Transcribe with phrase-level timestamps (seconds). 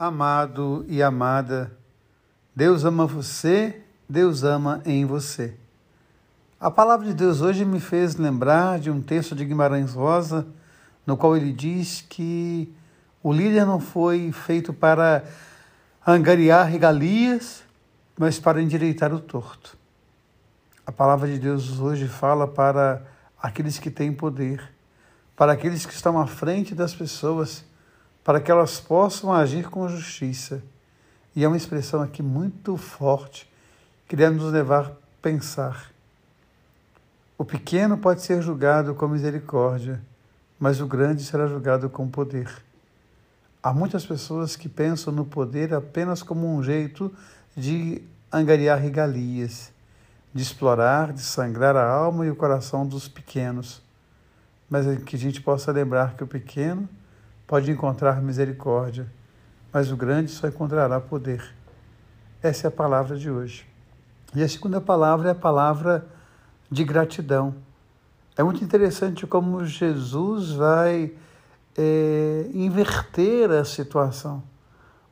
[0.00, 1.76] Amado e amada,
[2.56, 5.54] Deus ama você, Deus ama em você.
[6.58, 10.46] A palavra de Deus hoje me fez lembrar de um texto de Guimarães Rosa,
[11.06, 12.74] no qual ele diz que
[13.22, 15.22] o líder não foi feito para
[16.06, 17.62] angariar regalias,
[18.18, 19.76] mas para endireitar o torto.
[20.86, 23.02] A palavra de Deus hoje fala para
[23.38, 24.66] aqueles que têm poder,
[25.36, 27.68] para aqueles que estão à frente das pessoas
[28.24, 30.62] para que elas possam agir com justiça.
[31.34, 33.50] E é uma expressão aqui muito forte
[34.08, 35.90] que deve nos levar a pensar.
[37.38, 40.00] O pequeno pode ser julgado com misericórdia,
[40.58, 42.50] mas o grande será julgado com poder.
[43.62, 47.12] Há muitas pessoas que pensam no poder apenas como um jeito
[47.56, 48.02] de
[48.32, 49.72] angariar regalias,
[50.34, 53.82] de explorar, de sangrar a alma e o coração dos pequenos.
[54.68, 56.88] Mas é que a gente possa lembrar que o pequeno
[57.50, 59.08] pode encontrar misericórdia,
[59.72, 61.52] mas o grande só encontrará poder.
[62.40, 63.66] Essa é a palavra de hoje.
[64.36, 66.06] E a segunda palavra é a palavra
[66.70, 67.56] de gratidão.
[68.36, 71.12] É muito interessante como Jesus vai
[71.76, 74.44] é, inverter a situação.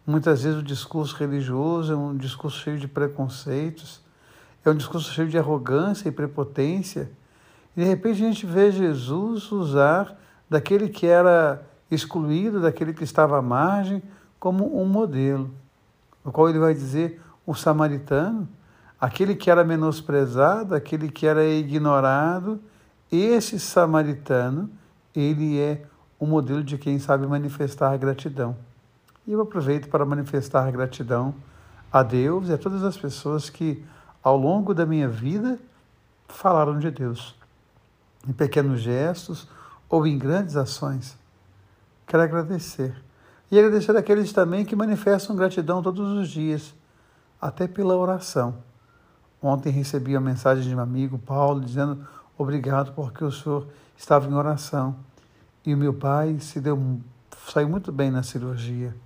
[0.07, 4.01] Muitas vezes o discurso religioso é um discurso cheio de preconceitos,
[4.65, 7.11] é um discurso cheio de arrogância e prepotência.
[7.77, 10.17] E de repente a gente vê Jesus usar
[10.49, 14.03] daquele que era excluído daquele que estava à margem,
[14.39, 15.51] como um modelo,
[16.25, 18.49] no qual ele vai dizer o samaritano,
[19.01, 22.61] aquele que era menosprezado, aquele que era ignorado,
[23.11, 24.71] esse samaritano,
[25.15, 25.83] ele é
[26.19, 28.57] o modelo de quem sabe manifestar gratidão.
[29.27, 31.35] E eu aproveito para manifestar gratidão
[31.93, 33.83] a Deus e a todas as pessoas que,
[34.23, 35.59] ao longo da minha vida,
[36.29, 37.35] falaram de Deus,
[38.27, 39.49] em pequenos gestos
[39.89, 41.17] ou em grandes ações.
[42.09, 42.97] Quero agradecer.
[43.51, 46.75] E agradecer àqueles também que manifestam gratidão todos os dias,
[47.41, 48.57] até pela oração.
[49.43, 52.07] Ontem recebi a mensagem de um amigo, Paulo, dizendo
[52.37, 54.97] obrigado porque o senhor estava em oração.
[55.67, 56.99] E o meu pai se deu,
[57.47, 58.97] saiu muito bem na cirurgia.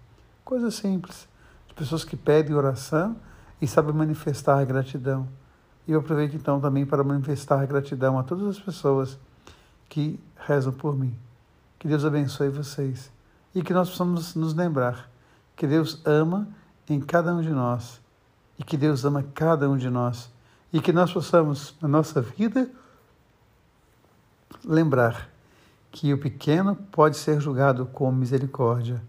[0.45, 1.29] Coisa simples.
[1.67, 3.17] De pessoas que pedem oração
[3.61, 5.27] e sabem manifestar gratidão.
[5.89, 9.19] E eu aproveito então também para manifestar gratidão a todas as pessoas
[9.89, 11.13] que rezam por mim.
[11.83, 13.11] Que Deus abençoe vocês
[13.53, 15.11] e que nós possamos nos lembrar
[15.57, 16.47] que Deus ama
[16.89, 18.01] em cada um de nós
[18.57, 20.31] e que Deus ama cada um de nós
[20.73, 22.71] e que nós possamos, na nossa vida,
[24.65, 25.29] lembrar
[25.91, 29.03] que o pequeno pode ser julgado com misericórdia,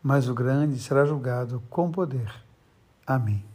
[0.00, 2.32] mas o grande será julgado com poder.
[3.04, 3.53] Amém.